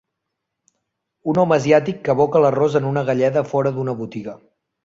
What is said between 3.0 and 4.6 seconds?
galleda fora d'una botiga.